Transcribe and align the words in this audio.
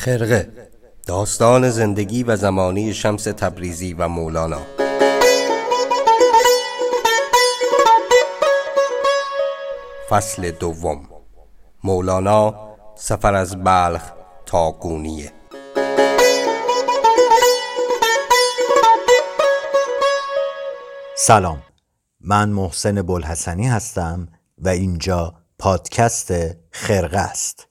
خرقه 0.00 0.48
داستان 1.06 1.70
زندگی 1.70 2.22
و 2.22 2.36
زمانی 2.36 2.94
شمس 2.94 3.24
تبریزی 3.24 3.92
و 3.92 4.08
مولانا. 4.08 4.60
فصل 10.10 10.50
دوم. 10.50 11.08
مولانا 11.84 12.54
سفر 12.96 13.34
از 13.34 13.64
بلخ 13.64 14.02
تا 14.46 14.72
گونیه. 14.72 15.32
سلام. 21.16 21.62
من 22.20 22.48
محسن 22.48 23.02
بلحسنی 23.02 23.68
هستم 23.68 24.28
و 24.58 24.68
اینجا 24.68 25.34
پادکست 25.58 26.32
خرقه 26.70 27.18
است. 27.18 27.68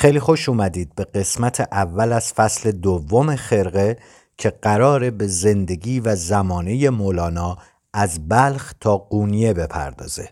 خیلی 0.00 0.20
خوش 0.20 0.48
اومدید 0.48 0.94
به 0.94 1.04
قسمت 1.04 1.60
اول 1.60 2.12
از 2.12 2.32
فصل 2.32 2.70
دوم 2.72 3.36
خرقه 3.36 3.96
که 4.36 4.50
قراره 4.50 5.10
به 5.10 5.26
زندگی 5.26 6.00
و 6.00 6.16
زمانه 6.16 6.90
مولانا 6.90 7.58
از 7.92 8.28
بلخ 8.28 8.74
تا 8.80 8.98
قونیه 8.98 9.52
بپردازه. 9.52 10.28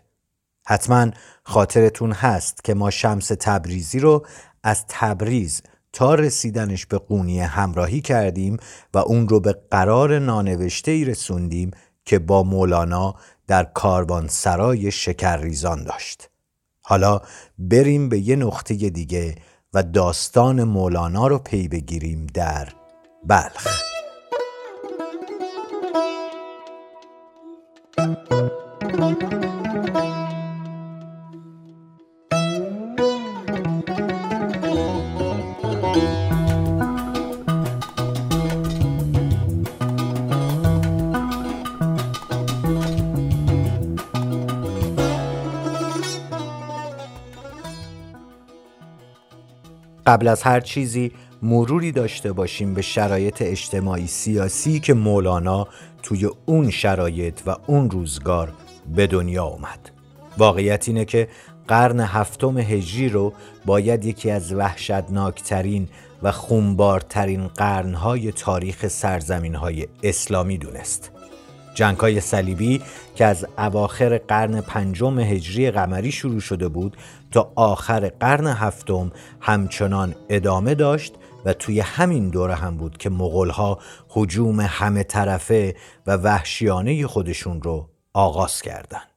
حتما 0.65 1.11
خاطرتون 1.43 2.11
هست 2.11 2.63
که 2.63 2.73
ما 2.73 2.89
شمس 2.89 3.27
تبریزی 3.39 3.99
رو 3.99 4.25
از 4.63 4.85
تبریز 4.87 5.61
تا 5.93 6.15
رسیدنش 6.15 6.85
به 6.85 6.97
قونیه 6.97 7.45
همراهی 7.45 8.01
کردیم 8.01 8.57
و 8.93 8.97
اون 8.97 9.27
رو 9.27 9.39
به 9.39 9.55
قرار 9.71 10.19
نانوشته 10.19 10.91
ای 10.91 11.05
رسوندیم 11.05 11.71
که 12.05 12.19
با 12.19 12.43
مولانا 12.43 13.15
در 13.47 13.63
کاروان 13.63 14.27
سرای 14.27 14.91
شکرریزان 14.91 15.83
داشت. 15.83 16.29
حالا 16.81 17.21
بریم 17.59 18.09
به 18.09 18.19
یه 18.19 18.35
نقطه 18.35 18.75
دیگه 18.89 19.35
و 19.73 19.83
داستان 19.83 20.63
مولانا 20.63 21.27
رو 21.27 21.39
پی 21.39 21.67
بگیریم 21.67 22.27
در 22.33 22.67
بلخ. 23.23 23.89
قبل 50.09 50.27
از 50.27 50.43
هر 50.43 50.59
چیزی 50.59 51.11
مروری 51.41 51.91
داشته 51.91 52.31
باشیم 52.31 52.73
به 52.73 52.81
شرایط 52.81 53.41
اجتماعی 53.41 54.07
سیاسی 54.07 54.79
که 54.79 54.93
مولانا 54.93 55.67
توی 56.03 56.29
اون 56.45 56.69
شرایط 56.69 57.39
و 57.45 57.55
اون 57.67 57.91
روزگار 57.91 58.53
به 58.95 59.07
دنیا 59.07 59.43
اومد. 59.43 59.91
واقعیت 60.37 60.87
اینه 60.87 61.05
که 61.05 61.27
قرن 61.67 61.99
هفتم 61.99 62.57
هجری 62.57 63.09
رو 63.09 63.33
باید 63.65 64.05
یکی 64.05 64.31
از 64.31 64.53
وحشتناکترین 64.53 65.87
و 66.23 66.31
خونبارترین 66.31 67.47
قرنهای 67.47 68.31
تاریخ 68.31 68.87
سرزمینهای 68.87 69.87
اسلامی 70.03 70.57
دونست. 70.57 71.18
جنگ 71.73 71.97
های 71.97 72.21
صلیبی 72.21 72.81
که 73.15 73.25
از 73.25 73.45
اواخر 73.57 74.17
قرن 74.17 74.61
پنجم 74.61 75.19
هجری 75.19 75.71
قمری 75.71 76.11
شروع 76.11 76.39
شده 76.39 76.67
بود 76.67 76.97
تا 77.31 77.51
آخر 77.55 78.09
قرن 78.19 78.47
هفتم 78.47 79.11
همچنان 79.39 80.15
ادامه 80.29 80.75
داشت 80.75 81.13
و 81.45 81.53
توی 81.53 81.79
همین 81.79 82.29
دوره 82.29 82.55
هم 82.55 82.77
بود 82.77 82.97
که 82.97 83.09
مغلها 83.09 83.79
حجوم 84.09 84.59
همه 84.59 85.03
طرفه 85.03 85.75
و 86.07 86.17
وحشیانه 86.17 87.07
خودشون 87.07 87.61
رو 87.61 87.89
آغاز 88.13 88.61
کردند. 88.61 89.07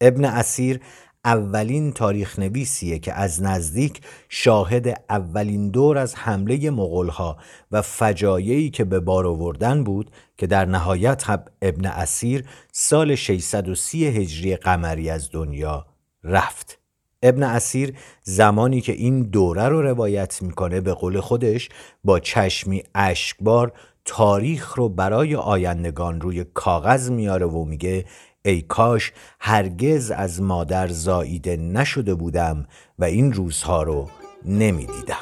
ابن 0.00 0.24
اسیر 0.24 0.80
اولین 1.24 1.92
تاریخ 1.92 2.38
نویسیه 2.38 2.98
که 2.98 3.12
از 3.12 3.42
نزدیک 3.42 4.00
شاهد 4.28 5.04
اولین 5.10 5.70
دور 5.70 5.98
از 5.98 6.14
حمله 6.14 6.70
مغلها 6.70 7.36
و 7.72 7.82
فجایعی 7.82 8.70
که 8.70 8.84
به 8.84 9.00
بار 9.00 9.26
آوردن 9.26 9.84
بود 9.84 10.10
که 10.40 10.46
در 10.46 10.64
نهایت 10.64 11.24
هم 11.24 11.44
ابن 11.62 11.86
اسیر 11.86 12.44
سال 12.72 13.14
630 13.14 14.06
هجری 14.06 14.56
قمری 14.56 15.10
از 15.10 15.30
دنیا 15.32 15.86
رفت. 16.24 16.78
ابن 17.22 17.42
اسیر 17.42 17.94
زمانی 18.22 18.80
که 18.80 18.92
این 18.92 19.22
دوره 19.22 19.68
رو 19.68 19.82
روایت 19.82 20.42
می‌کنه 20.42 20.80
به 20.80 20.94
قول 20.94 21.20
خودش 21.20 21.68
با 22.04 22.20
چشمی 22.20 22.82
اشکبار 22.94 23.72
تاریخ 24.04 24.74
رو 24.74 24.88
برای 24.88 25.34
آیندگان 25.36 26.20
روی 26.20 26.44
کاغذ 26.44 27.10
میاره 27.10 27.46
و 27.46 27.64
میگه 27.64 28.04
ای 28.44 28.60
کاش 28.60 29.12
هرگز 29.40 30.10
از 30.10 30.42
مادر 30.42 30.88
زاییده 30.88 31.56
نشده 31.56 32.14
بودم 32.14 32.66
و 32.98 33.04
این 33.04 33.32
روزها 33.32 33.82
رو 33.82 34.08
نمی‌دیدم. 34.44 35.16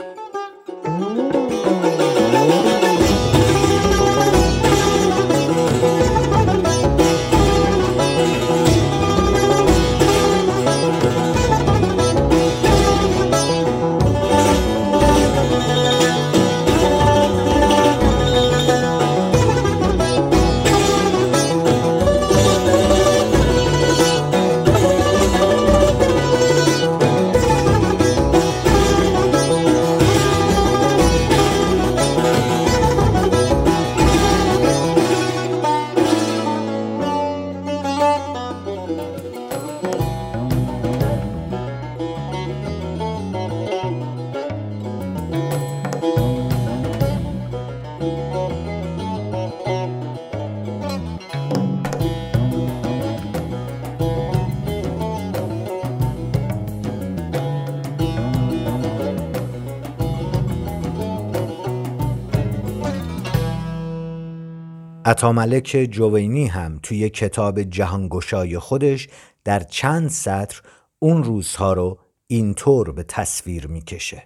عطاملک 65.08 65.88
جوینی 65.90 66.46
هم 66.46 66.78
توی 66.82 67.10
کتاب 67.10 67.62
جهانگشای 67.62 68.58
خودش 68.58 69.08
در 69.44 69.60
چند 69.60 70.10
سطر 70.10 70.60
اون 70.98 71.24
روزها 71.24 71.72
رو 71.72 71.98
اینطور 72.26 72.92
به 72.92 73.02
تصویر 73.02 73.66
می‌کشه. 73.66 74.22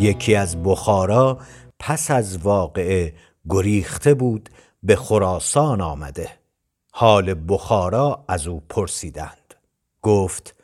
یکی 0.00 0.34
از 0.34 0.62
بخارا 0.62 1.38
پس 1.78 2.10
از 2.10 2.38
واقعه 2.38 3.14
گریخته 3.48 4.14
بود 4.14 4.48
به 4.82 4.96
خراسان 4.96 5.80
آمده 5.80 6.28
حال 6.92 7.34
بخارا 7.48 8.24
از 8.28 8.46
او 8.46 8.62
پرسیدند 8.68 9.54
گفت 10.02 10.54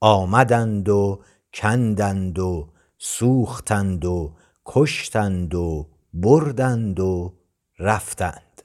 آمدند 0.00 0.88
و 0.88 1.20
کندند 1.54 2.38
و 2.38 2.68
سوختند 2.98 4.04
و 4.04 4.34
کشتند 4.66 5.54
و 5.54 5.88
بردند 6.14 7.00
و 7.00 7.34
رفتند. 7.78 8.62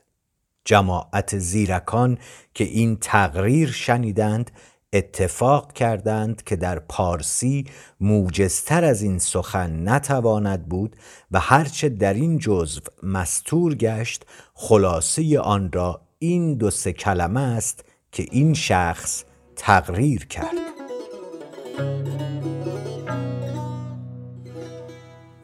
جماعت 0.65 1.37
زیرکان 1.37 2.17
که 2.53 2.63
این 2.63 2.97
تقریر 3.01 3.71
شنیدند 3.71 4.51
اتفاق 4.93 5.73
کردند 5.73 6.43
که 6.43 6.55
در 6.55 6.79
پارسی 6.79 7.65
موجزتر 7.99 8.83
از 8.83 9.01
این 9.01 9.19
سخن 9.19 9.89
نتواند 9.89 10.69
بود 10.69 10.95
و 11.31 11.39
هرچه 11.39 11.89
در 11.89 12.13
این 12.13 12.39
جزو 12.39 12.81
مستور 13.03 13.75
گشت 13.75 14.25
خلاصه 14.53 15.39
آن 15.39 15.71
را 15.71 16.01
این 16.19 16.53
دو 16.53 16.71
سه 16.71 16.93
کلمه 16.93 17.41
است 17.41 17.85
که 18.11 18.25
این 18.31 18.53
شخص 18.53 19.23
تقریر 19.55 20.25
کرد. 20.25 20.74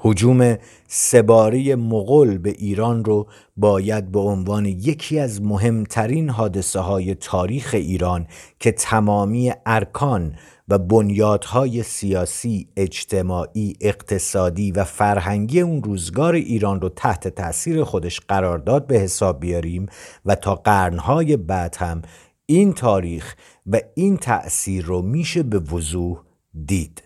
حجوم 0.04 0.58
سباره 0.88 1.76
مغول 1.76 2.38
به 2.38 2.50
ایران 2.50 3.06
رو 3.06 3.28
باید 3.58 4.12
به 4.12 4.20
عنوان 4.20 4.66
یکی 4.66 5.20
از 5.20 5.42
مهمترین 5.42 6.30
حادثه 6.30 6.80
های 6.80 7.16
تاریخ 7.16 7.72
ایران 7.74 8.28
که 8.60 8.72
تمامی 8.72 9.52
ارکان 9.66 10.36
و 10.68 10.78
بنیادهای 10.78 11.84
سیاسی، 11.84 12.68
اجتماعی، 12.78 13.76
اقتصادی 13.82 14.72
و 14.72 14.84
فرهنگی 14.84 15.62
اون 15.62 15.84
روزگار 15.84 16.34
ایران 16.34 16.82
رو 16.82 16.90
تحت 16.90 17.28
تأثیر 17.28 17.84
خودش 17.84 18.20
قرار 18.20 18.58
داد 18.58 18.88
به 18.88 19.00
حساب 19.00 19.40
بیاریم 19.40 19.86
و 20.26 20.36
تا 20.36 20.56
قرنهای 20.56 21.38
بعد 21.38 21.76
هم 21.76 22.02
این 22.46 22.74
تاریخ 22.74 23.36
و 23.72 23.80
این 23.96 24.18
تأثیر 24.18 24.86
رو 24.86 25.02
میشه 25.02 25.44
به 25.44 25.60
وضوح 25.60 26.22
دید. 26.66 27.04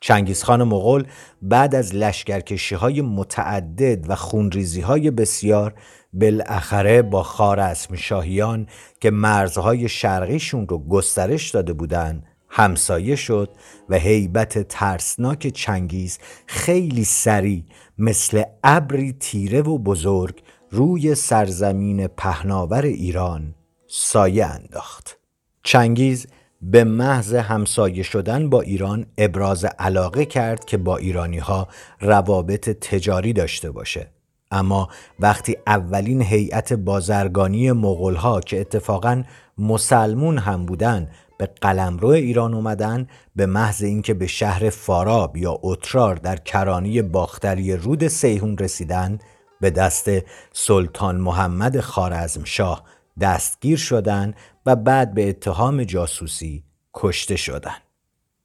چنگیزخان 0.00 0.62
مغول 0.62 1.06
بعد 1.42 1.74
از 1.74 1.94
لشکرکشی 1.94 2.74
های 2.74 3.00
متعدد 3.00 4.10
و 4.10 4.16
خونریزی 4.16 4.80
های 4.80 5.10
بسیار 5.10 5.74
بالاخره 6.12 7.02
با 7.02 7.22
خارزم 7.22 7.96
شاهیان 7.96 8.66
که 9.00 9.10
مرزهای 9.10 9.88
شرقیشون 9.88 10.68
رو 10.68 10.78
گسترش 10.78 11.50
داده 11.50 11.72
بودند 11.72 12.26
همسایه 12.48 13.16
شد 13.16 13.50
و 13.88 13.98
هیبت 13.98 14.68
ترسناک 14.68 15.46
چنگیز 15.46 16.18
خیلی 16.46 17.04
سریع 17.04 17.64
مثل 17.98 18.42
ابری 18.64 19.12
تیره 19.12 19.62
و 19.62 19.78
بزرگ 19.78 20.42
روی 20.70 21.14
سرزمین 21.14 22.06
پهناور 22.06 22.82
ایران 22.82 23.54
سایه 23.86 24.46
انداخت 24.46 25.21
چنگیز 25.62 26.26
به 26.62 26.84
محض 26.84 27.34
همسایه 27.34 28.02
شدن 28.02 28.50
با 28.50 28.60
ایران 28.60 29.06
ابراز 29.18 29.64
علاقه 29.64 30.24
کرد 30.24 30.64
که 30.64 30.76
با 30.76 30.96
ایرانی 30.96 31.38
ها 31.38 31.68
روابط 32.00 32.70
تجاری 32.70 33.32
داشته 33.32 33.70
باشه. 33.70 34.10
اما 34.50 34.88
وقتی 35.20 35.56
اولین 35.66 36.22
هیئت 36.22 36.72
بازرگانی 36.72 37.72
مغول 37.72 38.14
ها 38.14 38.40
که 38.40 38.60
اتفاقا 38.60 39.22
مسلمون 39.58 40.38
هم 40.38 40.66
بودن 40.66 41.08
به 41.38 41.48
قلمرو 41.60 42.08
ایران 42.08 42.54
اومدن 42.54 43.06
به 43.36 43.46
محض 43.46 43.82
اینکه 43.82 44.14
به 44.14 44.26
شهر 44.26 44.70
فاراب 44.70 45.36
یا 45.36 45.58
اترار 45.62 46.14
در 46.14 46.36
کرانی 46.36 47.02
باختری 47.02 47.76
رود 47.76 48.08
سیهون 48.08 48.58
رسیدن 48.58 49.18
به 49.60 49.70
دست 49.70 50.10
سلطان 50.52 51.16
محمد 51.16 51.80
خارزمشاه 51.80 52.84
دستگیر 53.20 53.78
شدند 53.78 54.34
و 54.66 54.76
بعد 54.76 55.14
به 55.14 55.28
اتهام 55.28 55.84
جاسوسی 55.84 56.64
کشته 56.94 57.36
شدند. 57.36 57.82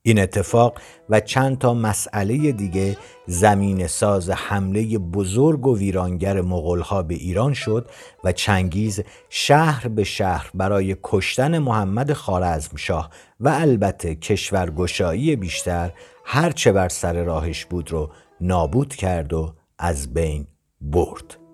این 0.02 0.18
اتفاق 0.18 0.78
و 1.08 1.20
چند 1.20 1.58
تا 1.58 1.74
مسئله 1.74 2.52
دیگه 2.52 2.96
زمین 3.26 3.86
ساز 3.86 4.30
حمله 4.30 4.98
بزرگ 4.98 5.66
و 5.66 5.78
ویرانگر 5.78 6.40
مغلها 6.40 7.02
به 7.02 7.14
ایران 7.14 7.54
شد 7.54 7.90
و 8.24 8.32
چنگیز 8.32 9.00
شهر 9.28 9.88
به 9.88 10.04
شهر 10.04 10.50
برای 10.54 10.96
کشتن 11.02 11.58
محمد 11.58 12.12
خارزمشاه 12.12 13.10
و 13.40 13.48
البته 13.48 14.14
کشورگشایی 14.14 15.36
بیشتر 15.36 15.92
هرچه 16.24 16.72
بر 16.72 16.88
سر 16.88 17.24
راهش 17.24 17.64
بود 17.64 17.92
رو 17.92 18.10
نابود 18.40 18.94
کرد 18.94 19.32
و 19.32 19.54
از 19.78 20.14
بین 20.14 20.46
برد. 20.80 21.47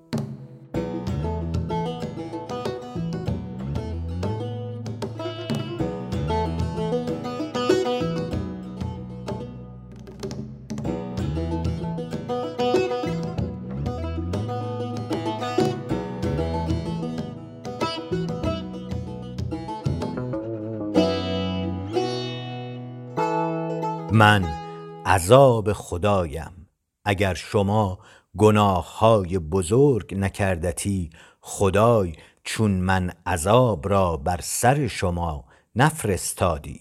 عذاب 25.14 25.72
خدایم. 25.72 26.69
اگر 27.05 27.34
شما 27.34 27.99
گناه 28.37 28.99
های 28.99 29.38
بزرگ 29.38 30.14
نکردتی 30.14 31.11
خدای 31.40 32.12
چون 32.44 32.70
من 32.70 33.12
عذاب 33.26 33.88
را 33.88 34.16
بر 34.16 34.40
سر 34.43 34.87
شما 34.87 35.44
نفرستادی. 35.76 36.81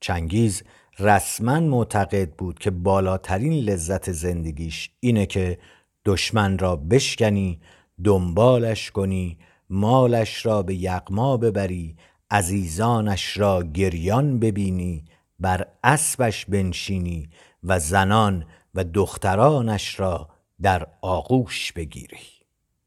چنگیز 0.00 0.62
رسما 0.98 1.60
معتقد 1.60 2.30
بود 2.30 2.58
که 2.58 2.70
بالاترین 2.70 3.52
لذت 3.52 4.12
زندگیش 4.12 4.90
اینه 5.00 5.26
که 5.26 5.58
دشمن 6.04 6.58
را 6.58 6.76
بشکنی 6.76 7.60
دنبالش 8.04 8.90
کنی 8.90 9.38
مالش 9.70 10.46
را 10.46 10.62
به 10.62 10.74
یقما 10.74 11.36
ببری 11.36 11.96
عزیزانش 12.30 13.38
را 13.38 13.62
گریان 13.62 14.38
ببینی 14.38 15.04
بر 15.40 15.66
اسبش 15.84 16.46
بنشینی 16.46 17.28
و 17.64 17.78
زنان 17.78 18.46
و 18.74 18.84
دخترانش 18.84 20.00
را 20.00 20.28
در 20.62 20.86
آغوش 21.02 21.72
بگیری. 21.72 22.26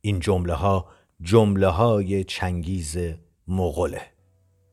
این 0.02 0.20
جمله 0.20 0.54
ها 0.54 0.86
جمله 1.22 1.68
های 1.68 2.24
چنگیز 2.24 2.98
مغله 3.48 4.02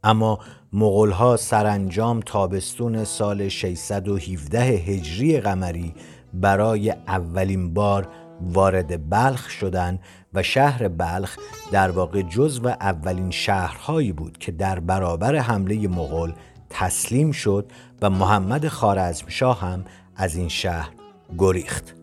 اما 0.04 0.38
مغول 0.72 1.10
ها 1.10 1.36
سرانجام 1.36 2.20
تابستون 2.20 3.04
سال 3.04 3.48
617 3.48 4.60
هجری 4.60 5.40
قمری 5.40 5.94
برای 6.34 6.90
اولین 6.90 7.74
بار 7.74 8.08
وارد 8.40 9.10
بلخ 9.10 9.50
شدند 9.50 10.00
و 10.34 10.42
شهر 10.42 10.88
بلخ 10.88 11.36
در 11.72 11.90
واقع 11.90 12.22
جزو 12.22 12.68
اولین 12.68 13.30
شهرهایی 13.30 14.12
بود 14.12 14.38
که 14.38 14.52
در 14.52 14.80
برابر 14.80 15.36
حمله 15.36 15.88
مغول 15.88 16.32
تسلیم 16.70 17.32
شد 17.32 17.72
و 18.02 18.10
محمد 18.10 18.68
خارزمشاه 18.68 19.60
هم 19.60 19.84
از 20.16 20.36
این 20.36 20.48
شهر 20.48 20.90
گریخت. 21.38 21.94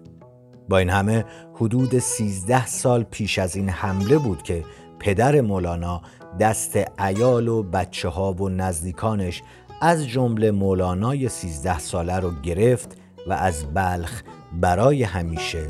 با 0.70 0.78
این 0.78 0.90
همه 0.90 1.26
حدود 1.56 2.00
13 2.00 2.66
سال 2.66 3.04
پیش 3.04 3.40
از 3.40 3.56
این 3.56 3.70
حمله 3.70 4.18
بود 4.18 4.44
که 4.44 4.66
پدر 5.00 5.42
مولانا 5.42 6.02
دست 6.40 6.78
ایال 7.00 7.48
و 7.48 7.64
بچه 7.64 8.10
ها 8.10 8.34
و 8.34 8.50
نزدیکانش 8.50 9.42
از 9.82 10.08
جمله 10.08 10.52
مولانای 10.52 11.30
13 11.30 11.80
ساله 11.80 12.20
رو 12.20 12.32
گرفت 12.42 12.98
و 13.28 13.34
از 13.34 13.74
بلخ 13.74 14.22
برای 14.62 15.04
همیشه 15.04 15.68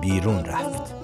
بیرون 0.00 0.44
رفت. 0.44 1.01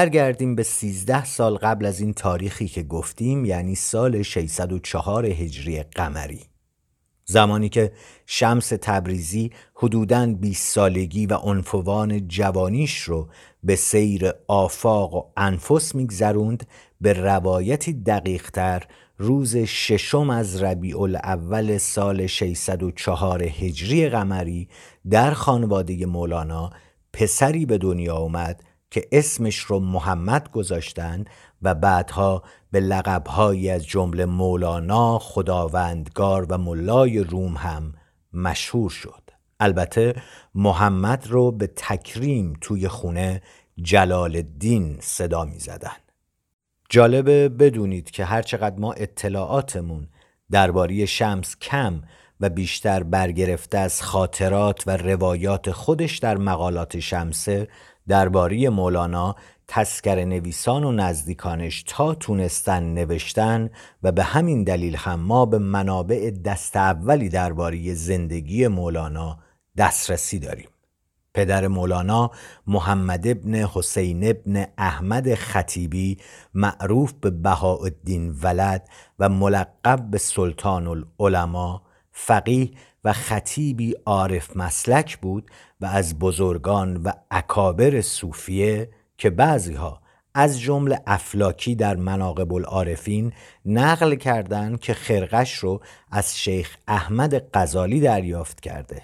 برگردیم 0.00 0.54
به 0.54 0.62
13 0.62 1.24
سال 1.24 1.56
قبل 1.56 1.86
از 1.86 2.00
این 2.00 2.12
تاریخی 2.12 2.68
که 2.68 2.82
گفتیم 2.82 3.44
یعنی 3.44 3.74
سال 3.74 4.22
604 4.22 5.26
هجری 5.26 5.82
قمری. 5.82 6.40
زمانی 7.24 7.68
که 7.68 7.92
شمس 8.26 8.68
تبریزی 8.68 9.50
حدوداً 9.74 10.26
20 10.26 10.74
سالگی 10.74 11.26
و 11.26 11.34
عنفوان 11.34 12.28
جوانیش 12.28 13.00
رو 13.00 13.28
به 13.64 13.76
سیر 13.76 14.32
آفاق 14.48 15.14
و 15.14 15.32
انفس 15.36 15.94
میگذروند 15.94 16.66
به 17.00 17.12
روایتی 17.12 17.92
دقیقتر 17.92 18.82
روز 19.18 19.56
ششم 19.56 20.30
از 20.30 20.62
ربیع 20.62 21.00
الاول 21.00 21.78
سال 21.78 22.26
604 22.26 23.42
هجری 23.42 24.08
قمری 24.08 24.68
در 25.10 25.32
خانواده 25.32 26.06
مولانا 26.06 26.70
پسری 27.12 27.66
به 27.66 27.78
دنیا 27.78 28.16
اومد 28.16 28.62
که 28.90 29.08
اسمش 29.12 29.58
رو 29.58 29.80
محمد 29.80 30.50
گذاشتن 30.50 31.24
و 31.62 31.74
بعدها 31.74 32.42
به 32.70 32.80
لقبهایی 32.80 33.70
از 33.70 33.86
جمله 33.86 34.24
مولانا، 34.24 35.18
خداوندگار 35.18 36.46
و 36.48 36.58
ملای 36.58 37.18
روم 37.18 37.56
هم 37.56 37.94
مشهور 38.32 38.90
شد. 38.90 39.30
البته 39.60 40.14
محمد 40.54 41.26
رو 41.26 41.52
به 41.52 41.66
تکریم 41.66 42.58
توی 42.60 42.88
خونه 42.88 43.42
جلال 43.82 44.36
الدین 44.36 44.96
صدا 45.00 45.44
می 45.44 45.58
زدن. 45.58 45.96
جالبه 46.88 47.48
بدونید 47.48 48.10
که 48.10 48.24
هرچقدر 48.24 48.78
ما 48.78 48.92
اطلاعاتمون 48.92 50.08
درباره 50.50 51.06
شمس 51.06 51.56
کم 51.56 52.02
و 52.40 52.48
بیشتر 52.48 53.02
برگرفته 53.02 53.78
از 53.78 54.02
خاطرات 54.02 54.82
و 54.86 54.96
روایات 54.96 55.70
خودش 55.70 56.18
در 56.18 56.36
مقالات 56.36 57.00
شمسه 57.00 57.68
درباره 58.10 58.68
مولانا 58.68 59.36
تسکر 59.68 60.24
نویسان 60.24 60.84
و 60.84 60.92
نزدیکانش 60.92 61.84
تا 61.86 62.14
تونستن 62.14 62.82
نوشتن 62.82 63.70
و 64.02 64.12
به 64.12 64.22
همین 64.22 64.64
دلیل 64.64 64.96
هم 64.96 65.20
ما 65.20 65.46
به 65.46 65.58
منابع 65.58 66.30
دست 66.30 66.76
اولی 66.76 67.28
درباره 67.28 67.94
زندگی 67.94 68.68
مولانا 68.68 69.38
دسترسی 69.76 70.38
داریم. 70.38 70.68
پدر 71.34 71.68
مولانا 71.68 72.30
محمد 72.66 73.26
ابن 73.26 73.54
حسین 73.54 74.30
ابن 74.30 74.66
احمد 74.78 75.34
خطیبی 75.34 76.18
معروف 76.54 77.12
به 77.12 77.30
بهاءالدین 77.30 78.30
ولد 78.42 78.88
و 79.18 79.28
ملقب 79.28 80.10
به 80.10 80.18
سلطان 80.18 80.86
العلماء 80.86 81.80
فقیه 82.12 82.70
و 83.04 83.12
خطیبی 83.12 83.94
عارف 84.06 84.56
مسلک 84.56 85.18
بود 85.18 85.50
و 85.80 85.86
از 85.86 86.18
بزرگان 86.18 86.96
و 86.96 87.12
اکابر 87.30 88.00
صوفیه 88.00 88.90
که 89.18 89.30
بعضی 89.30 89.74
ها 89.74 90.00
از 90.34 90.60
جمله 90.60 91.02
افلاکی 91.06 91.74
در 91.74 91.96
مناقب 91.96 92.52
العارفین 92.52 93.32
نقل 93.66 94.14
کردند 94.14 94.80
که 94.80 94.94
خرقش 94.94 95.54
رو 95.54 95.80
از 96.10 96.38
شیخ 96.38 96.76
احمد 96.88 97.50
غزالی 97.54 98.00
دریافت 98.00 98.60
کرده. 98.60 99.02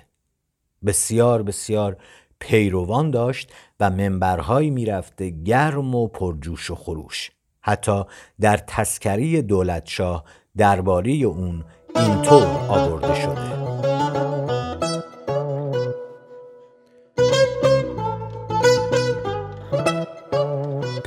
بسیار 0.87 1.43
بسیار 1.43 1.97
پیروان 2.39 3.11
داشت 3.11 3.53
و 3.81 3.91
منبرهایی 3.91 4.71
می‌رفته 4.71 5.31
گرم 5.31 5.95
و 5.95 6.09
پرجوش 6.09 6.71
و 6.71 6.75
خروش. 6.75 7.31
حتی 7.61 8.03
در 8.41 8.57
تسکری 8.57 9.43
دولتشاه 9.43 10.25
درباره 10.57 11.13
اون 11.13 11.65
اینطور 11.97 12.47
آورده 12.69 13.15
شده. 13.15 13.56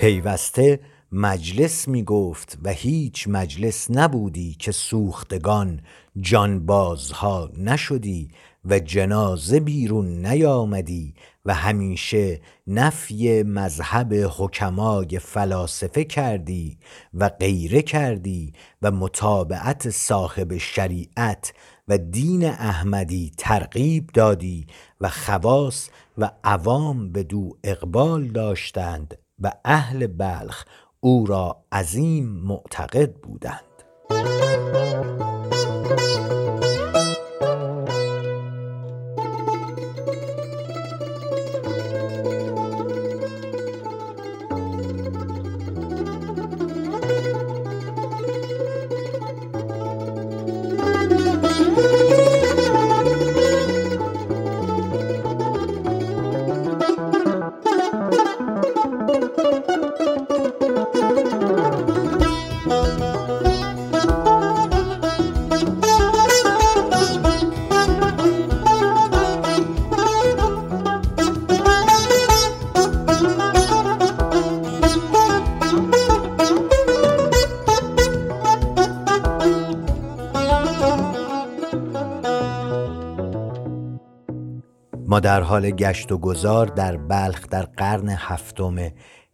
پیوسته 0.09 0.79
مجلس 1.11 1.87
می 1.87 2.03
گفت 2.03 2.57
و 2.63 2.69
هیچ 2.69 3.27
مجلس 3.27 3.91
نبودی 3.91 4.55
که 4.59 4.71
سوختگان 4.71 5.81
جانبازها 6.19 7.49
نشدی 7.57 8.31
و 8.65 8.79
جنازه 8.79 9.59
بیرون 9.59 10.25
نیامدی 10.25 11.13
و 11.45 11.53
همیشه 11.53 12.41
نفی 12.67 13.43
مذهب 13.43 14.13
حکمای 14.37 15.19
فلاسفه 15.19 16.03
کردی 16.03 16.77
و 17.13 17.29
غیره 17.29 17.81
کردی 17.81 18.53
و 18.81 18.91
متابعت 18.91 19.89
صاحب 19.89 20.57
شریعت 20.57 21.53
و 21.87 21.97
دین 21.97 22.45
احمدی 22.45 23.31
ترغیب 23.37 24.09
دادی 24.13 24.67
و 25.01 25.09
خواص 25.09 25.89
و 26.17 26.31
عوام 26.43 27.11
به 27.11 27.23
دو 27.23 27.57
اقبال 27.63 28.27
داشتند 28.27 29.17
و 29.41 29.51
اهل 29.65 30.07
بلخ 30.07 30.65
او 30.99 31.25
را 31.25 31.63
عظیم 31.71 32.25
معتقد 32.25 33.13
بودند. 33.13 33.63
در 85.19 85.41
حال 85.41 85.71
گشت 85.71 86.11
و 86.11 86.17
گذار 86.17 86.65
در 86.65 86.97
بلخ 86.97 87.47
در 87.49 87.61
قرن 87.61 88.09
هفتم 88.09 88.75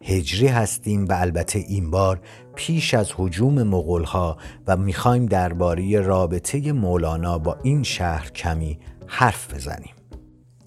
هجری 0.04 0.46
هستیم 0.46 1.04
و 1.04 1.12
البته 1.12 1.58
این 1.58 1.90
بار 1.90 2.20
پیش 2.54 2.94
از 2.94 3.12
حجوم 3.16 3.62
مغولها 3.62 4.36
و 4.66 4.76
می‌خوایم 4.76 5.26
درباره 5.26 6.00
رابطه 6.00 6.72
مولانا 6.72 7.38
با 7.38 7.56
این 7.62 7.82
شهر 7.82 8.30
کمی 8.30 8.78
حرف 9.06 9.54
بزنیم. 9.54 9.94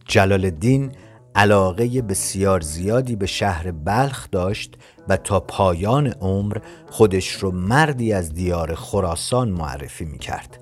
جلال 0.07 0.45
الدین 0.45 0.91
علاقه 1.35 2.01
بسیار 2.01 2.61
زیادی 2.61 3.15
به 3.15 3.25
شهر 3.25 3.71
بلخ 3.71 4.27
داشت 4.31 4.77
و 5.07 5.17
تا 5.17 5.39
پایان 5.39 6.07
عمر 6.07 6.57
خودش 6.89 7.29
رو 7.29 7.51
مردی 7.51 8.13
از 8.13 8.33
دیار 8.33 8.75
خراسان 8.75 9.49
معرفی 9.49 10.05
می‌کرد. 10.05 10.59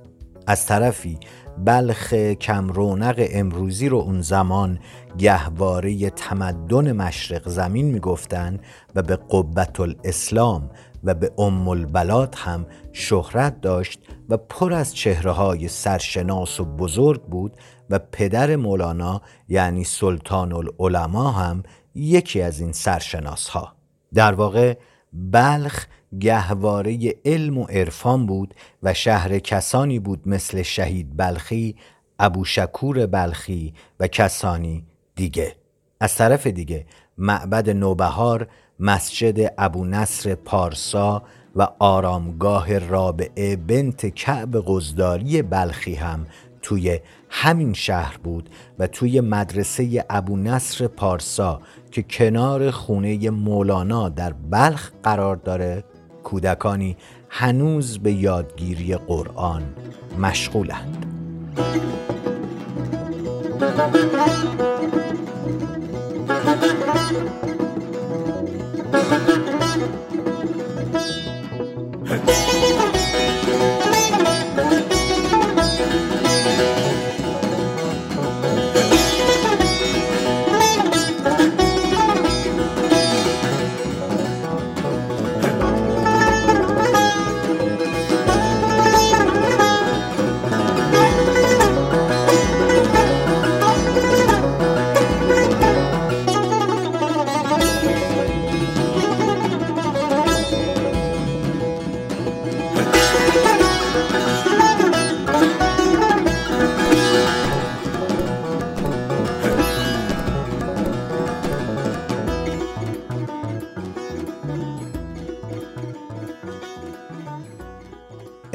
از 0.47 0.65
طرفی 0.65 1.19
بلخ 1.65 2.13
کم 2.13 2.67
رونق 2.67 3.27
امروزی 3.31 3.89
رو 3.89 3.97
اون 3.97 4.21
زمان 4.21 4.79
گهواره 5.17 6.09
تمدن 6.09 6.91
مشرق 6.91 7.49
زمین 7.49 7.85
می‌گفتن 7.85 8.59
و 8.95 9.01
به 9.01 9.15
قبت 9.15 9.79
الاسلام 9.79 10.69
و 11.03 11.13
به 11.13 11.31
ام 11.37 11.67
البلاد 11.67 12.35
هم 12.37 12.65
شهرت 12.93 13.61
داشت 13.61 13.99
و 14.29 14.37
پر 14.37 14.73
از 14.73 14.95
چهره 14.95 15.31
های 15.31 15.67
سرشناس 15.67 16.59
و 16.59 16.65
بزرگ 16.65 17.21
بود 17.21 17.57
و 17.89 17.99
پدر 17.99 18.55
مولانا 18.55 19.21
یعنی 19.49 19.83
سلطان 19.83 20.53
العلماء 20.53 21.31
هم 21.31 21.63
یکی 21.95 22.41
از 22.41 22.59
این 22.59 22.71
سرشناس 22.71 23.49
ها 23.49 23.75
در 24.13 24.33
واقع 24.33 24.77
بلخ 25.13 25.85
گهواره 26.19 27.15
علم 27.25 27.57
و 27.57 27.65
عرفان 27.65 28.25
بود 28.25 28.53
و 28.83 28.93
شهر 28.93 29.39
کسانی 29.39 29.99
بود 29.99 30.27
مثل 30.27 30.61
شهید 30.61 31.17
بلخی، 31.17 31.75
ابو 32.19 32.45
شکور 32.45 33.05
بلخی 33.05 33.73
و 33.99 34.07
کسانی 34.07 34.83
دیگه. 35.15 35.55
از 35.99 36.15
طرف 36.15 36.47
دیگه 36.47 36.85
معبد 37.17 37.69
نوبهار 37.69 38.47
مسجد 38.79 39.53
ابو 39.57 39.85
نصر 39.85 40.35
پارسا 40.35 41.23
و 41.55 41.67
آرامگاه 41.79 42.79
رابعه 42.79 43.55
بنت 43.55 44.05
کعب 44.05 44.63
قزداری 44.67 45.41
بلخی 45.41 45.95
هم 45.95 46.27
توی 46.61 46.99
همین 47.29 47.73
شهر 47.73 48.17
بود 48.17 48.49
و 48.79 48.87
توی 48.87 49.21
مدرسه 49.21 50.05
ابو 50.09 50.37
نصر 50.37 50.87
پارسا 50.87 51.61
که 51.91 52.03
کنار 52.03 52.71
خونه 52.71 53.29
مولانا 53.29 54.09
در 54.09 54.33
بلخ 54.33 54.91
قرار 55.03 55.35
داره. 55.35 55.83
کودکانی 56.27 56.98
هنوز 57.29 58.00
به 58.00 58.13
یادگیری 58.13 58.96
قرآن 58.96 59.63
مشغولند. 60.17 61.05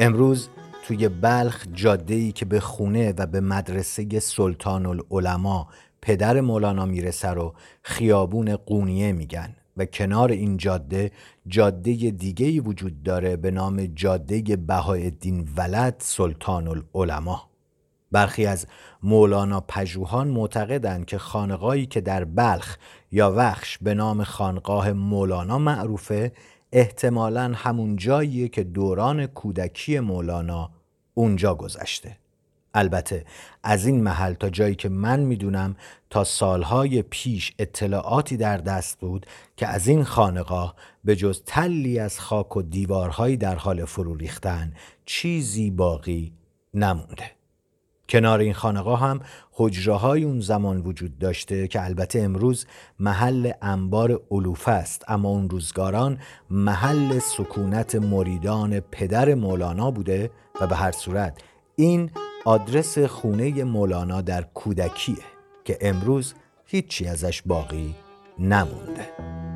امروز 0.05 0.49
توی 0.87 1.09
بلخ 1.09 1.65
جاده 1.73 2.31
که 2.31 2.45
به 2.45 2.59
خونه 2.59 3.13
و 3.17 3.25
به 3.25 3.41
مدرسه 3.41 4.19
سلطان 4.19 4.85
العلماء 4.85 5.65
پدر 6.01 6.41
مولانا 6.41 6.85
می‌رسه 6.85 7.29
رو 7.29 7.53
خیابون 7.83 8.55
قونیه 8.55 9.11
میگن 9.11 9.55
و 9.77 9.85
کنار 9.85 10.31
این 10.31 10.57
جاده 10.57 11.11
جاده 11.47 11.93
دیگه 11.93 12.61
وجود 12.61 13.03
داره 13.03 13.35
به 13.35 13.51
نام 13.51 13.85
جاده 13.85 14.55
بهایالدین 14.55 15.49
ولد 15.57 15.95
سلطان 15.99 16.67
العلماء 16.67 17.41
برخی 18.11 18.45
از 18.45 18.67
مولانا 19.03 19.59
پژوهان 19.67 20.27
معتقدند 20.27 21.05
که 21.05 21.17
خانقاهی 21.17 21.85
که 21.85 22.01
در 22.01 22.23
بلخ 22.25 22.77
یا 23.11 23.33
وخش 23.37 23.77
به 23.77 23.93
نام 23.93 24.23
خانقاه 24.23 24.91
مولانا 24.91 25.57
معروفه 25.57 26.31
احتمالا 26.75 27.51
همون 27.55 27.95
جاییه 27.95 28.47
که 28.47 28.63
دوران 28.63 29.27
کودکی 29.27 29.99
مولانا 29.99 30.69
اونجا 31.13 31.55
گذشته. 31.55 32.17
البته 32.73 33.25
از 33.63 33.85
این 33.85 34.03
محل 34.03 34.33
تا 34.33 34.49
جایی 34.49 34.75
که 34.75 34.89
من 34.89 35.19
می‌دونم 35.19 35.75
تا 36.09 36.23
سالهای 36.23 37.01
پیش 37.01 37.53
اطلاعاتی 37.59 38.37
در 38.37 38.57
دست 38.57 38.99
بود 38.99 39.25
که 39.57 39.67
از 39.67 39.87
این 39.87 40.03
خانقاه 40.03 40.75
به 41.03 41.15
جز 41.15 41.41
تلی 41.45 41.99
از 41.99 42.19
خاک 42.19 42.57
و 42.57 42.61
دیوارهایی 42.61 43.37
در 43.37 43.55
حال 43.55 43.85
فرو 43.85 44.15
ریختن 44.15 44.73
چیزی 45.05 45.71
باقی 45.71 46.33
نمونده. 46.73 47.42
کنار 48.13 48.39
این 48.39 48.53
خانقاه 48.53 48.99
هم 48.99 49.19
حجره 49.51 49.93
های 49.93 50.23
اون 50.23 50.39
زمان 50.39 50.81
وجود 50.81 51.19
داشته 51.19 51.67
که 51.67 51.83
البته 51.83 52.19
امروز 52.19 52.65
محل 52.99 53.51
انبار 53.61 54.21
علوفه 54.31 54.71
است 54.71 55.03
اما 55.07 55.29
اون 55.29 55.49
روزگاران 55.49 56.17
محل 56.49 57.19
سکونت 57.19 57.95
مریدان 57.95 58.79
پدر 58.79 59.33
مولانا 59.33 59.91
بوده 59.91 60.31
و 60.61 60.67
به 60.67 60.75
هر 60.75 60.91
صورت 60.91 61.41
این 61.75 62.11
آدرس 62.45 62.99
خونه 62.99 63.63
مولانا 63.63 64.21
در 64.21 64.41
کودکیه 64.41 65.23
که 65.65 65.77
امروز 65.81 66.33
هیچی 66.65 67.07
ازش 67.07 67.41
باقی 67.41 67.95
نمونده. 68.39 69.52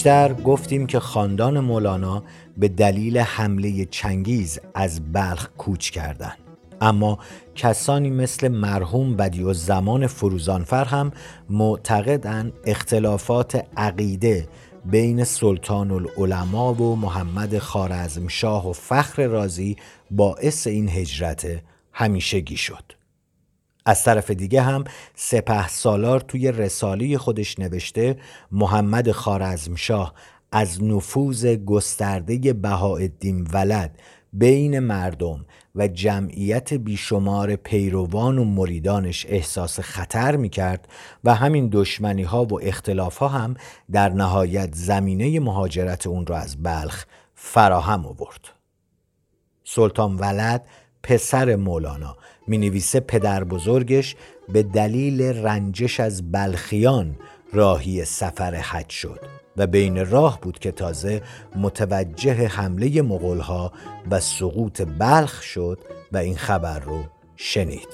پیشتر 0.00 0.32
گفتیم 0.32 0.86
که 0.86 1.00
خاندان 1.00 1.60
مولانا 1.60 2.22
به 2.56 2.68
دلیل 2.68 3.18
حمله 3.18 3.84
چنگیز 3.84 4.60
از 4.74 5.12
بلخ 5.12 5.48
کوچ 5.58 5.90
کردند. 5.90 6.38
اما 6.80 7.18
کسانی 7.54 8.10
مثل 8.10 8.48
مرحوم 8.48 9.16
بدی 9.16 9.42
و 9.42 9.52
زمان 9.52 10.06
فروزانفر 10.06 10.84
هم 10.84 11.12
معتقدن 11.50 12.52
اختلافات 12.64 13.66
عقیده 13.76 14.48
بین 14.84 15.24
سلطان 15.24 15.90
العلماء 15.90 16.72
و 16.72 16.96
محمد 16.96 17.58
خارزم 17.58 18.28
شاه 18.28 18.70
و 18.70 18.72
فخر 18.72 19.26
رازی 19.26 19.76
باعث 20.10 20.66
این 20.66 20.88
هجرت 20.88 21.46
همیشگی 21.92 22.56
شد. 22.56 22.99
از 23.86 24.04
طرف 24.04 24.30
دیگه 24.30 24.62
هم 24.62 24.84
سپه 25.14 25.68
سالار 25.68 26.20
توی 26.20 26.52
رساله 26.52 27.18
خودش 27.18 27.58
نوشته 27.58 28.16
محمد 28.52 29.10
خارزمشاه 29.10 30.14
از 30.52 30.82
نفوذ 30.82 31.46
گسترده 31.46 32.52
بهاءالدین 32.52 33.46
ولد 33.52 33.98
بین 34.32 34.78
مردم 34.78 35.44
و 35.74 35.88
جمعیت 35.88 36.74
بیشمار 36.74 37.56
پیروان 37.56 38.38
و 38.38 38.44
مریدانش 38.44 39.26
احساس 39.28 39.80
خطر 39.80 40.36
می 40.36 40.48
کرد 40.48 40.88
و 41.24 41.34
همین 41.34 41.68
دشمنی 41.72 42.22
ها 42.22 42.44
و 42.44 42.62
اختلاف 42.62 43.16
ها 43.16 43.28
هم 43.28 43.54
در 43.92 44.08
نهایت 44.08 44.74
زمینه 44.74 45.40
مهاجرت 45.40 46.06
اون 46.06 46.26
را 46.26 46.36
از 46.36 46.62
بلخ 46.62 47.04
فراهم 47.34 48.06
آورد. 48.06 48.40
سلطان 49.64 50.16
ولد 50.16 50.66
پسر 51.02 51.56
مولانا 51.56 52.16
می 52.50 52.58
نویسه 52.58 53.00
پدر 53.00 53.44
بزرگش 53.44 54.16
به 54.48 54.62
دلیل 54.62 55.22
رنجش 55.22 56.00
از 56.00 56.32
بلخیان 56.32 57.16
راهی 57.52 58.04
سفر 58.04 58.54
حج 58.54 58.90
شد 58.90 59.20
و 59.56 59.66
بین 59.66 60.10
راه 60.10 60.40
بود 60.40 60.58
که 60.58 60.72
تازه 60.72 61.22
متوجه 61.56 62.46
حمله 62.46 63.02
مغلها 63.02 63.72
و 64.10 64.20
سقوط 64.20 64.82
بلخ 64.98 65.42
شد 65.42 65.78
و 66.12 66.16
این 66.16 66.36
خبر 66.36 66.78
رو 66.78 67.04
شنید. 67.36 67.88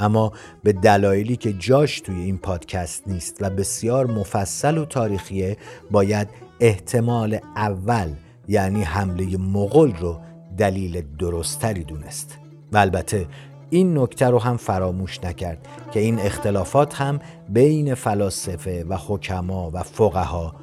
اما 0.00 0.32
به 0.62 0.72
دلایلی 0.72 1.36
که 1.36 1.52
جاش 1.52 2.00
توی 2.00 2.16
این 2.16 2.38
پادکست 2.38 3.08
نیست 3.08 3.36
و 3.40 3.50
بسیار 3.50 4.06
مفصل 4.06 4.78
و 4.78 4.84
تاریخیه 4.84 5.56
باید 5.90 6.28
احتمال 6.60 7.38
اول 7.56 8.08
یعنی 8.48 8.82
حمله 8.82 9.36
مغل 9.36 9.92
رو 9.92 10.20
دلیل 10.58 11.02
درستری 11.18 11.84
دونست. 11.84 12.38
و 12.72 12.78
البته 12.78 13.26
این 13.70 13.98
نکته 13.98 14.26
رو 14.26 14.38
هم 14.38 14.56
فراموش 14.56 15.24
نکرد 15.24 15.68
که 15.92 16.00
این 16.00 16.18
اختلافات 16.18 16.94
هم 16.94 17.20
بین 17.48 17.94
فلاسفه 17.94 18.84
و 18.84 18.96
حکما 19.08 19.70
و 19.74 19.82
فقها 19.82 20.54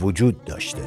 وجود 0.00 0.44
داشته. 0.44 0.82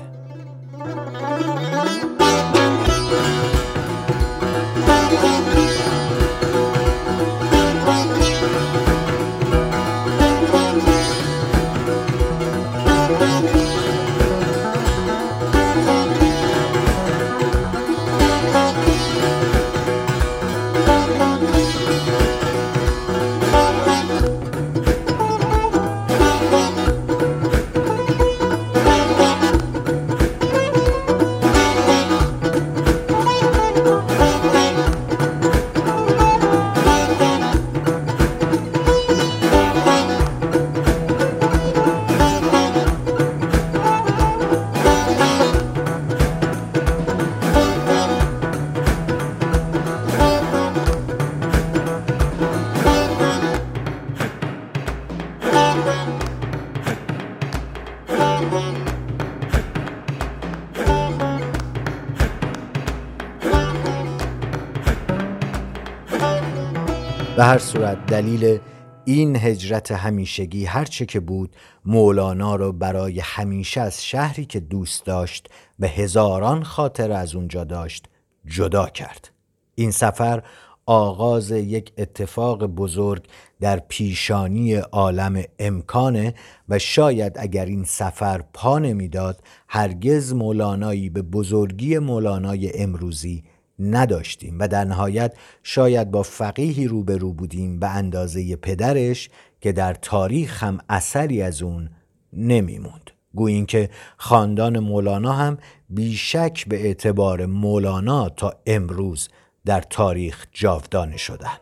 به 67.37 67.43
هر 67.43 67.57
صورت 67.57 68.05
دلیل 68.05 68.59
این 69.05 69.35
هجرت 69.35 69.91
همیشگی 69.91 70.65
هرچه 70.65 71.05
که 71.05 71.19
بود 71.19 71.55
مولانا 71.85 72.55
رو 72.55 72.71
برای 72.71 73.19
همیشه 73.19 73.81
از 73.81 74.05
شهری 74.05 74.45
که 74.45 74.59
دوست 74.59 75.05
داشت 75.05 75.49
به 75.79 75.87
هزاران 75.87 76.63
خاطر 76.63 77.11
از 77.11 77.35
اونجا 77.35 77.63
داشت 77.63 78.05
جدا 78.45 78.85
کرد. 78.85 79.31
این 79.75 79.91
سفر 79.91 80.43
آغاز 80.85 81.51
یک 81.51 81.91
اتفاق 81.97 82.65
بزرگ 82.65 83.27
در 83.59 83.79
پیشانی 83.79 84.75
عالم 84.75 85.41
امکانه 85.59 86.33
و 86.69 86.79
شاید 86.79 87.33
اگر 87.39 87.65
این 87.65 87.83
سفر 87.83 88.43
پا 88.53 88.79
نمی‌داد 88.79 89.39
هرگز 89.67 90.33
مولانایی 90.33 91.09
به 91.09 91.21
بزرگی 91.21 91.97
مولانای 91.97 92.81
امروزی 92.81 93.43
نداشتیم 93.79 94.59
و 94.59 94.67
در 94.67 94.83
نهایت 94.83 95.33
شاید 95.63 96.11
با 96.11 96.23
فقیهی 96.23 96.87
روبرو 96.87 97.33
بودیم 97.33 97.79
به 97.79 97.89
اندازه 97.89 98.55
پدرش 98.55 99.29
که 99.61 99.71
در 99.71 99.93
تاریخ 99.93 100.63
هم 100.63 100.77
اثری 100.89 101.41
از 101.41 101.61
اون 101.61 101.89
نمیموند. 102.33 103.11
گویین 103.35 103.65
که 103.65 103.89
خاندان 104.17 104.79
مولانا 104.79 105.33
هم 105.33 105.57
بیشک 105.89 106.67
به 106.67 106.85
اعتبار 106.85 107.45
مولانا 107.45 108.29
تا 108.29 108.53
امروز 108.65 109.29
در 109.65 109.81
تاریخ 109.81 110.45
جاودانه 110.51 111.17
شدند 111.17 111.61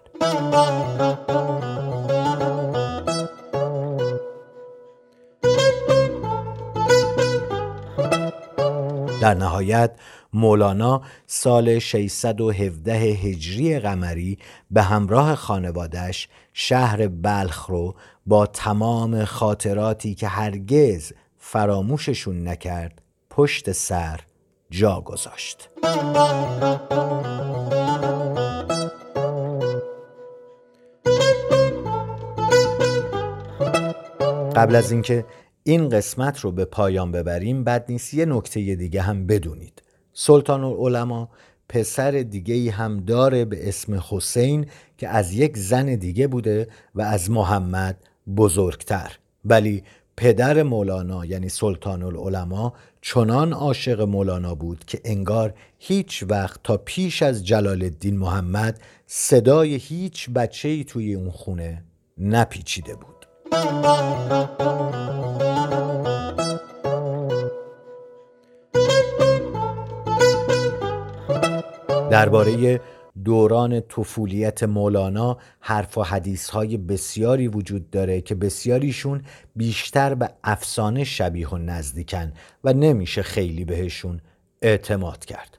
در 9.24 9.34
نهایت 9.34 9.92
مولانا 10.34 11.02
سال 11.28 11.80
617 11.80 12.94
هجری 12.94 13.80
قمری 13.80 14.38
به 14.72 14.82
همراه 14.82 15.36
خانوادش 15.36 16.28
شهر 16.54 17.08
بلخ 17.08 17.66
رو 17.66 17.96
با 18.26 18.46
تمام 18.46 19.26
خاطراتی 19.26 20.16
که 20.16 20.28
هرگز 20.28 21.12
فراموششون 21.38 22.48
نکرد 22.48 23.02
پشت 23.30 23.72
سر 23.72 24.20
جا 24.70 25.02
گذاشت. 25.02 25.70
قبل 34.56 34.76
از 34.76 34.92
اینکه 34.92 35.26
این 35.64 35.90
قسمت 35.90 36.40
رو 36.40 36.52
به 36.52 36.66
پایان 36.66 37.12
ببریم 37.12 37.64
بد 37.64 37.86
نیست 37.90 38.14
یه 38.14 38.26
نکته 38.26 38.76
دیگه 38.76 39.02
هم 39.02 39.28
بدونید. 39.28 39.82
سلطان 40.14 40.64
العلماء 40.64 41.28
پسر 41.70 42.12
دیگه 42.12 42.54
ای 42.54 42.70
هم 42.70 43.00
داره 43.00 43.46
به 43.46 43.68
اسم 43.70 44.04
حسین 44.10 44.66
که 44.98 45.08
از 45.08 45.34
یک 45.34 45.58
زن 45.58 45.96
دیگه 45.96 46.28
بوده 46.28 46.68
و 46.96 47.02
از 47.02 47.32
محمد 47.32 47.98
بزرگتر. 48.38 49.18
ولی 49.46 49.84
پدر 50.18 50.64
مولانا 50.64 51.26
یعنی 51.26 51.50
سلطان 51.50 52.04
العلماء 52.04 52.74
چنان 53.02 53.54
عاشق 53.54 54.02
مولانا 54.02 54.56
بود 54.56 54.86
که 54.86 55.02
انگار 55.04 55.54
هیچ 55.80 56.24
وقت 56.30 56.60
تا 56.64 56.78
پیش 56.78 57.24
از 57.24 57.46
جلال 57.46 57.84
الدین 57.84 58.18
محمد 58.18 58.82
صدای 59.08 59.76
هیچ 59.76 60.30
بچه 60.30 60.70
ای 60.70 60.84
توی 60.84 61.14
اون 61.14 61.32
خونه 61.32 61.84
نپیچیده 62.18 62.96
بود. 62.96 63.23
درباره 72.14 72.82
دوران 73.24 73.80
طفولیت 73.82 74.64
مولانا 74.64 75.38
حرف 75.60 75.98
و 75.98 76.04
حدیث 76.04 76.50
های 76.50 76.78
بسیاری 76.78 77.48
وجود 77.48 77.90
داره 77.90 78.22
که 78.22 78.36
بسیاریشون 78.36 79.22
بیشتر 79.56 80.16
به 80.16 80.30
افسانه 80.44 81.04
شبیه 81.04 81.50
و 81.50 81.58
نزدیکن 81.58 82.34
و 82.64 82.74
نمیشه 82.74 83.22
خیلی 83.22 83.66
بهشون 83.66 84.22
اعتماد 84.62 85.26
کرد. 85.26 85.58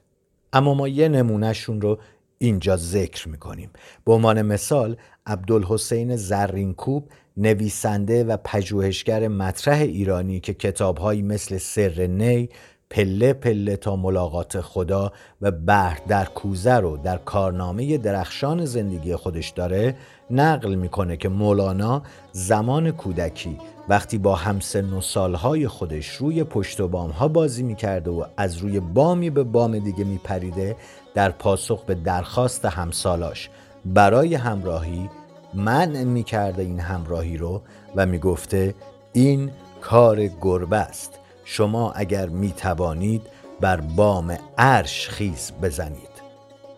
اما 0.53 0.73
ما 0.73 0.87
یه 0.87 1.07
نمونهشون 1.07 1.81
رو 1.81 1.99
اینجا 2.37 2.77
ذکر 2.77 3.29
می‌کنیم. 3.29 3.69
به 4.05 4.13
عنوان 4.13 4.41
مثال 4.41 4.97
عبدالحسین 5.27 6.15
زرینکوب 6.15 7.09
نویسنده 7.37 8.23
و 8.23 8.37
پژوهشگر 8.37 9.27
مطرح 9.27 9.79
ایرانی 9.79 10.39
که 10.39 10.53
کتابهایی 10.53 11.21
مثل 11.21 11.57
سر 11.57 12.07
نی 12.07 12.49
پله 12.89 13.33
پله 13.33 13.77
تا 13.77 13.95
ملاقات 13.95 14.61
خدا 14.61 15.11
و 15.41 15.51
بحر 15.51 15.99
در 16.07 16.25
کوزه 16.25 16.73
رو 16.73 16.97
در 16.97 17.17
کارنامه 17.17 17.97
درخشان 17.97 18.65
زندگی 18.65 19.15
خودش 19.15 19.49
داره 19.49 19.95
نقل 20.31 20.75
می‌کنه 20.75 21.17
که 21.17 21.29
مولانا 21.29 22.01
زمان 22.31 22.91
کودکی 22.91 23.57
وقتی 23.89 24.17
با 24.17 24.35
همسن 24.35 24.93
و 24.93 25.01
سالهای 25.01 25.67
خودش 25.67 26.07
روی 26.07 26.43
پشت 26.43 26.79
و 26.79 26.87
بام 26.87 27.09
ها 27.09 27.27
بازی 27.27 27.63
می‌کرده 27.63 28.11
و 28.11 28.25
از 28.37 28.57
روی 28.57 28.79
بامی 28.79 29.29
به 29.29 29.43
بام 29.43 29.79
دیگه 29.79 30.03
میپریده 30.03 30.75
در 31.13 31.29
پاسخ 31.29 31.83
به 31.85 31.95
درخواست 31.95 32.65
همسالاش 32.65 33.49
برای 33.85 34.35
همراهی 34.35 35.09
منع 35.53 36.03
می‌کرده 36.03 36.61
این 36.61 36.79
همراهی 36.79 37.37
رو 37.37 37.61
و 37.95 38.05
می‌گفته 38.05 38.75
این 39.13 39.51
کار 39.81 40.27
گربه 40.27 40.77
است. 40.77 41.19
شما 41.45 41.91
اگر 41.91 42.29
می 42.29 42.51
توانید 42.51 43.21
بر 43.61 43.81
بام 43.81 44.37
عرش 44.57 45.09
خیز 45.09 45.51
بزنید. 45.61 46.15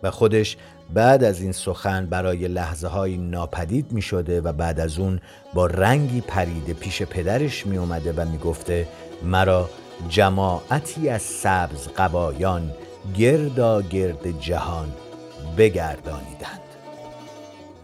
و 0.03 0.11
خودش 0.11 0.57
بعد 0.93 1.23
از 1.23 1.41
این 1.41 1.51
سخن 1.51 2.05
برای 2.05 2.47
لحظه 2.47 2.87
های 2.87 3.17
ناپدید 3.17 3.91
می 3.91 4.01
شده 4.01 4.41
و 4.41 4.53
بعد 4.53 4.79
از 4.79 4.99
اون 4.99 5.19
با 5.53 5.65
رنگی 5.65 6.21
پریده 6.21 6.73
پیش 6.73 7.01
پدرش 7.01 7.65
می 7.65 7.77
اومده 7.77 8.13
و 8.13 8.25
می 8.25 8.37
گفته 8.37 8.87
مرا 9.23 9.69
جماعتی 10.09 11.09
از 11.09 11.21
سبز 11.21 11.87
قبایان 11.97 12.71
گردا 13.17 13.81
گرد 13.81 14.39
جهان 14.39 14.93
بگردانیدند. 15.57 16.66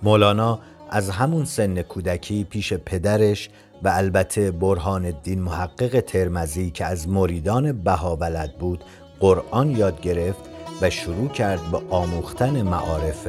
مولانا 0.04 0.60
از 0.90 1.10
همون 1.10 1.46
سن 1.46 1.82
کودکی 1.82 2.44
پیش 2.44 2.74
پدرش 2.74 3.50
و 3.84 3.88
البته 3.88 4.52
برهان 4.52 5.06
الدین 5.06 5.42
محقق 5.42 6.00
ترمزی 6.00 6.72
که 6.72 6.86
از 6.86 7.10
مریدان 7.10 7.72
بهاولد 7.72 8.58
بود 8.58 8.84
قرآن 9.20 9.72
یاد 9.72 10.02
گرفت 10.02 10.42
و 10.82 10.90
شروع 10.90 11.30
کرد 11.30 11.72
به 11.72 11.82
آموختن 11.90 12.62
معارف 12.62 13.28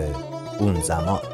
اون 0.61 0.81
زمان. 0.81 1.34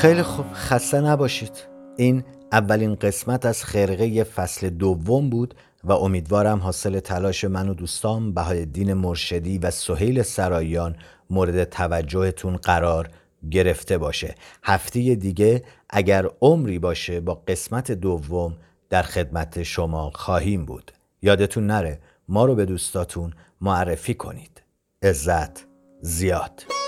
خیلی 0.00 0.22
خوب 0.22 0.46
خسته 0.54 1.00
نباشید. 1.00 1.52
این 1.96 2.24
اولین 2.52 2.94
قسمت 2.94 3.46
از 3.46 3.64
خرقه 3.64 4.24
فصل 4.24 4.70
دوم 4.70 5.30
بود 5.30 5.54
و 5.84 5.92
امیدوارم 5.92 6.58
حاصل 6.58 7.00
تلاش 7.00 7.44
من 7.44 7.68
و 7.68 7.74
دوستان 7.74 8.34
بهای 8.34 8.66
دین 8.66 8.92
مرشدی 8.92 9.58
و 9.58 9.70
سهیل 9.70 10.22
سرایان 10.22 10.96
مورد 11.30 11.64
توجهتون 11.64 12.56
قرار 12.56 13.08
گرفته 13.50 13.98
باشه. 13.98 14.34
هفته 14.62 15.14
دیگه 15.14 15.64
اگر 15.90 16.28
عمری 16.40 16.78
باشه 16.78 17.20
با 17.20 17.34
قسمت 17.34 17.92
دوم 17.92 18.56
در 18.90 19.02
خدمت 19.02 19.62
شما 19.62 20.10
خواهیم 20.14 20.64
بود. 20.64 20.92
یادتون 21.22 21.66
نره 21.66 22.00
ما 22.28 22.44
رو 22.44 22.54
به 22.54 22.64
دوستاتون 22.64 23.32
معرفی 23.60 24.14
کنید. 24.14 24.62
عزت 25.02 25.66
زیاد. 26.00 26.79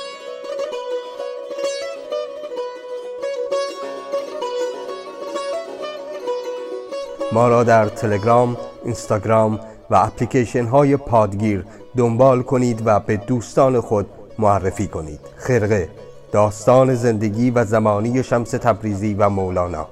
ما 7.32 7.48
را 7.48 7.64
در 7.64 7.88
تلگرام، 7.88 8.56
اینستاگرام 8.84 9.60
و 9.90 9.94
اپلیکیشن 9.94 10.64
های 10.64 10.96
پادگیر 10.96 11.64
دنبال 11.96 12.42
کنید 12.42 12.82
و 12.84 13.00
به 13.00 13.16
دوستان 13.16 13.80
خود 13.80 14.06
معرفی 14.38 14.86
کنید. 14.86 15.20
خرقه 15.36 15.88
داستان 16.32 16.94
زندگی 16.94 17.50
و 17.50 17.64
زمانی 17.64 18.22
شمس 18.22 18.50
تبریزی 18.50 19.14
و 19.14 19.28
مولانا. 19.28 19.86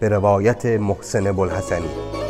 به 0.00 0.08
روایت 0.08 0.66
محسن 0.66 1.32
بلحسنی 1.32 2.25